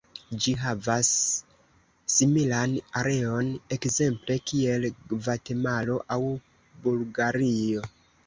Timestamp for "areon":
3.01-3.51